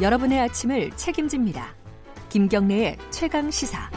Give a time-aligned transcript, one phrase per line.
[0.00, 1.74] 여러분의 아침을 책임집니다.
[2.30, 3.90] 김경래의 최강 시사.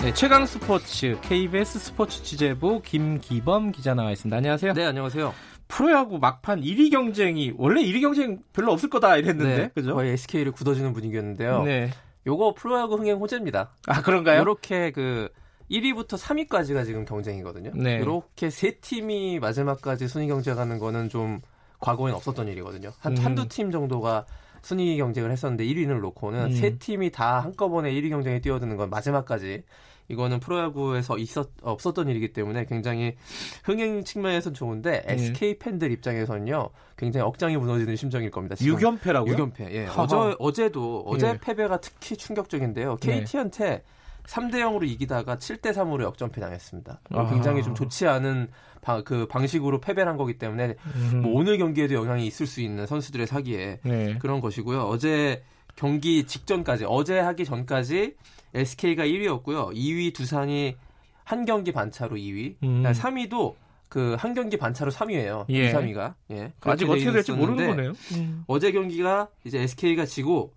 [0.00, 4.34] 네, 최강 스포츠 KBS 스포츠 취재부 김기범 기자 나와 있습니다.
[4.34, 4.72] 안녕하세요.
[4.72, 5.34] 네, 안녕하세요.
[5.68, 9.94] 프로야구 막판 1위 경쟁이 원래 1위 경쟁 별로 없을 거다 이랬는데 네, 그죠?
[9.94, 11.62] 거의 SK를 굳어주는 분위기였는데요.
[11.64, 11.90] 네.
[12.26, 13.70] 요거 프로야구 흥행 호재입니다.
[13.86, 14.40] 아 그런가요?
[14.40, 15.28] 이렇게 그
[15.70, 17.72] 1위부터 3위까지가 지금 경쟁이거든요.
[17.74, 17.96] 네.
[17.96, 21.40] 이렇게 세 팀이 마지막까지 순위 경쟁하는 거는 좀
[21.80, 22.92] 과거엔 없었던 일이거든요.
[22.98, 23.24] 한 음.
[23.24, 24.26] 한두 팀 정도가
[24.62, 26.52] 순위 경쟁을 했었는데 1위를 놓고는 음.
[26.52, 29.62] 세 팀이 다 한꺼번에 1위 경쟁에 뛰어드는 건 마지막까지
[30.08, 33.16] 이거는 프로야구에서 있었 없었던 일이기 때문에 굉장히
[33.64, 35.14] 흥행 측면에서는 좋은데 네.
[35.14, 38.56] SK 팬들 입장에서는요 굉장히 억장이 무너지는 심정일 겁니다.
[38.56, 38.76] 지금.
[38.76, 39.36] 6연패라고요?
[39.36, 39.72] 6연패.
[39.72, 39.86] 예.
[39.96, 41.38] 어제 어제도 어제 예.
[41.40, 42.96] 패배가 특히 충격적인데요.
[42.96, 43.20] 네.
[43.20, 43.84] KT한테
[44.30, 47.00] 3대 0으로 이기다가 7대 3으로 역전패 당했습니다.
[47.10, 47.30] 아하.
[47.30, 48.48] 굉장히 좀 좋지 않은
[48.80, 51.22] 방, 그 방식으로 패배를 한 거기 때문에 음.
[51.22, 54.18] 뭐 오늘 경기에도 영향이 있을 수 있는 선수들의 사기에 네.
[54.18, 54.82] 그런 것이고요.
[54.82, 55.42] 어제
[55.74, 58.14] 경기 직전까지 어제 하기 전까지
[58.54, 59.74] SK가 1위였고요.
[59.74, 60.76] 2위 두산이
[61.24, 62.54] 한 경기 반차로 2위.
[62.62, 62.82] 음.
[62.84, 63.54] 3위도
[63.88, 65.46] 그 한 경기 반차로 3위예요.
[65.50, 65.70] 예.
[65.70, 66.14] 2, 3위가.
[66.30, 66.52] 예.
[66.60, 67.92] 아직 어떻게 돼 될지 모르는 거네요.
[68.12, 68.44] 음.
[68.46, 70.52] 어제 경기가 이제 SK가 지고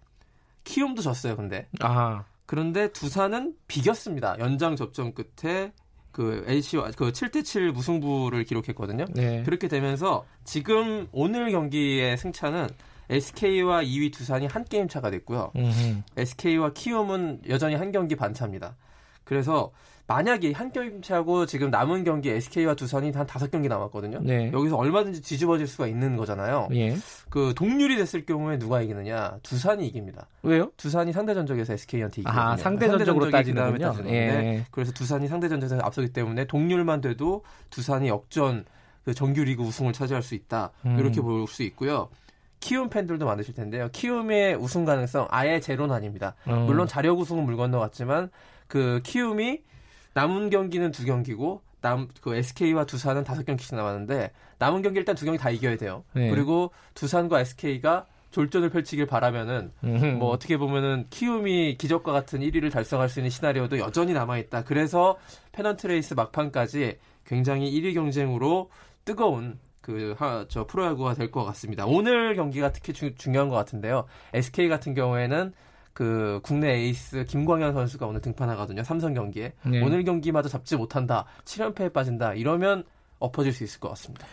[0.63, 1.35] 키움도 졌어요.
[1.35, 4.37] 근데 아, 그런데 두산은 비겼습니다.
[4.39, 5.71] 연장 접전 끝에
[6.11, 9.05] 그 LC와 그 7대7 무승부를 기록했거든요.
[9.13, 9.43] 네.
[9.43, 12.67] 그렇게 되면서 지금 오늘 경기의 승차는
[13.09, 15.51] SK와 2위 두산이 한 게임 차가 됐고요.
[15.55, 16.01] 음흠.
[16.15, 18.75] SK와 키움은 여전히 한 경기 반차입니다.
[19.23, 19.71] 그래서
[20.05, 24.19] 만약에 한 게임 차고 지금 남은 경기 SK와 두산이 한 다섯 경기 남았거든요.
[24.21, 24.51] 네.
[24.51, 26.67] 여기서 얼마든지 뒤집어질 수가 있는 거잖아요.
[26.73, 26.97] 예.
[27.29, 29.37] 그 동률이 됐을 경우에 누가 이기느냐?
[29.43, 30.27] 두산이 이깁니다.
[30.43, 30.71] 왜요?
[30.75, 32.41] 두산이 상대 전적에서 SK한테 이기거든요.
[32.41, 33.95] 아, 상대 전적으로 따지는군요.
[34.07, 34.65] 예.
[34.71, 38.65] 그래서 두산이 상대 전적에서 앞서기 때문에 동률만 돼도 두산이 역전
[39.05, 40.71] 그 정규리그 우승을 차지할 수 있다.
[40.85, 40.97] 음.
[40.99, 42.09] 이렇게 볼 수 있고요.
[42.63, 43.89] 키움 팬들도 많으실 텐데요.
[43.91, 46.35] 키움의 우승 가능성 아예 제로는 아닙니다.
[46.45, 46.55] 어.
[46.65, 48.29] 물론 자력 우승은 물 건너갔지만
[48.67, 49.61] 그 키움이
[50.13, 55.25] 남은 경기는 두 경기고 남 그 SK와 두산은 다섯 경기씩 남았는데 남은 경기 일단 두
[55.25, 56.05] 경기 다 이겨야 돼요.
[56.13, 56.29] 네.
[56.29, 60.05] 그리고 두산과 SK가 졸전을 펼치길 바라면은 음흠.
[60.17, 64.63] 뭐 어떻게 보면은 키움이 기적과 같은 1위를 달성할 수 있는 시나리오도 여전히 남아 있다.
[64.63, 65.17] 그래서
[65.51, 68.69] 페넌트 레이스 막판까지 굉장히 1위 경쟁으로
[69.03, 71.85] 뜨거운 그저 프로야구가 될 것 같습니다.
[71.85, 74.05] 오늘 경기가 특히 주- 중요한 것 같은데요.
[74.33, 75.53] SK 같은 경우에는
[75.93, 78.83] 그 국내 에이스 김광현 선수가 오늘 등판하거든요.
[78.83, 79.81] 삼성 경기에 네.
[79.83, 81.25] 오늘 경기마저 잡지 못한다.
[81.45, 82.33] 7연패에 빠진다.
[82.33, 82.83] 이러면
[83.19, 84.25] 엎어질 수 있을 것 같습니다.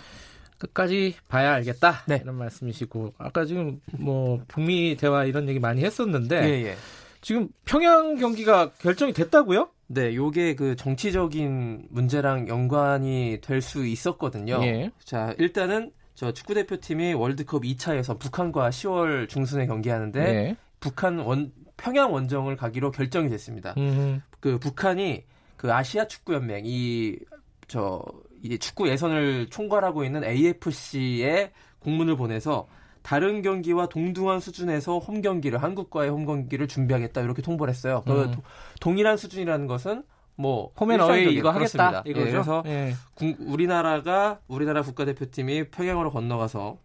[0.58, 2.02] 끝까지 봐야 알겠다.
[2.06, 2.20] 네.
[2.22, 6.76] 이런 말씀이시고 아까 지금 뭐 북미 대화 이런 얘기 많이 했었는데 예, 예.
[7.22, 9.68] 지금 평양 경기가 결정이 됐다고요?
[9.92, 14.60] 네, 요게 그 정치적인 문제랑 연관이 될 수 있었거든요.
[14.62, 14.92] 예.
[15.02, 20.56] 자, 일단은 저 축구 대표팀이 월드컵 2차에서 북한과 10월 중순에 경기하는데 네.
[20.78, 23.74] 북한 원 평양 원정을 가기로 결정이 됐습니다.
[23.78, 24.22] 음.
[24.38, 25.24] 그 북한이
[25.56, 28.02] 그 아시아 축구 연맹 이저
[28.42, 31.50] 이 축구 예선을 총괄하고 있는 AFC에
[31.80, 32.68] 공문을 보내서
[33.02, 38.02] 다른 경기와 동등한 수준에서 홈 경기를 한국과의 홈 경기를 준비하겠다 이렇게 통보를 했어요.
[38.06, 38.30] 그 음.
[38.32, 38.42] 도-
[38.80, 40.04] 동일한 수준이라는 것은
[40.36, 42.02] 뭐 홈앤 어웨이 이거 하겠다.
[42.06, 42.30] 예, 이거죠.
[42.30, 42.94] 그래서 예.
[43.14, 46.78] 국- 우리나라가 우리나라 국가대표팀이 평양으로 건너가서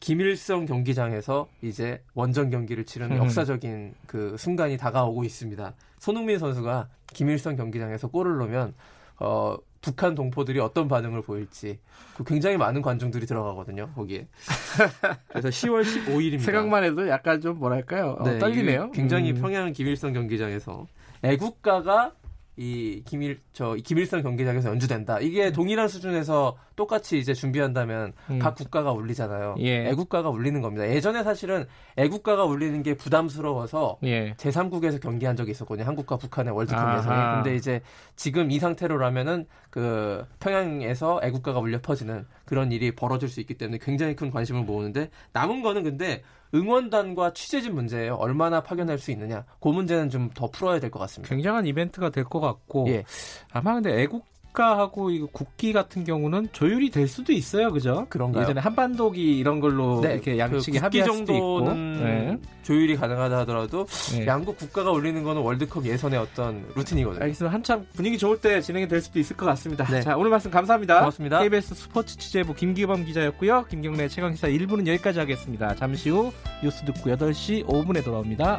[0.00, 3.22] 김일성 경기장에서 이제 원정 경기를 치르는 음.
[3.24, 5.74] 역사적인 그 순간이 다가오고 있습니다.
[5.98, 8.74] 손흥민 선수가 김일성 경기장에서 골을 넣으면
[9.18, 11.78] 어, 북한 동포들이 어떤 반응을 보일지
[12.16, 14.26] 그 굉장히 많은 관중들이 들어가거든요 거기에.
[15.28, 16.40] 그래서 10월 15일입니다.
[16.40, 18.16] 생각만 해도 약간 좀 뭐랄까요?
[18.18, 18.90] 어, 떨리네요.
[18.90, 19.40] 굉장히 음.
[19.40, 20.88] 평양 김일성 경기장에서
[21.22, 22.12] 애국가가
[22.58, 25.20] 이 김일 저 김일성 경기장에서 연주된다.
[25.20, 28.38] 이게 동일한 수준에서 똑같이 이제 준비한다면 음.
[28.38, 29.56] 각 국가가 울리잖아요.
[29.58, 29.88] 예.
[29.88, 30.88] 애국가가 울리는 겁니다.
[30.88, 31.66] 예전에 사실은
[31.96, 34.34] 애국가가 울리는 게 부담스러워서 예.
[34.34, 35.86] 제3국에서 경기한 적이 있었거든요.
[35.86, 36.98] 한국과 북한의 월드컵 아하.
[36.98, 37.34] 예선에.
[37.42, 37.82] 근데 이제
[38.14, 44.16] 지금 이 상태로라면은 그 평양에서 애국가가 울려 퍼지는 그런 일이 벌어질 수 있기 때문에 굉장히
[44.16, 46.22] 큰 관심을 모으는데 남은 거는 근데
[46.56, 48.14] 응원단과 취재진 문제예요.
[48.14, 49.44] 얼마나 파견할 수 있느냐.
[49.60, 51.34] 그 문제는 좀 더 풀어야 될 것 같습니다.
[51.34, 53.04] 굉장한 이벤트가 될 것 같고 예.
[53.52, 54.24] 아마 근데 애국
[54.56, 58.06] 가하고 이거 국기 같은 경우는 조율이 될 수도 있어요, 그죠?
[58.08, 58.42] 그런가요?
[58.42, 61.72] 예전에 한반도기 이런 걸로 네, 이렇게 양측이 그 합의할 수도 있고.
[61.72, 62.38] 네.
[62.62, 64.26] 조율이 가능하다 하더라도 네.
[64.26, 67.22] 양국 국가가 올리는 거는 월드컵 예선의 어떤 루틴이거든요.
[67.22, 67.54] 알겠습니다.
[67.54, 69.84] 한참 분위기 좋을 때 진행이 될 수도 있을 것 같습니다.
[69.84, 70.00] 네.
[70.00, 70.98] 자, 오늘 말씀 감사합니다.
[70.98, 71.42] 고맙습니다.
[71.42, 73.66] KBS 스포츠 취재부 김기범 기자였고요.
[73.68, 75.76] 김경래 최강 기사 1부는 여기까지 하겠습니다.
[75.76, 76.32] 잠시 후
[76.64, 78.58] 뉴스 듣고 8시 5분에 돌아옵니다.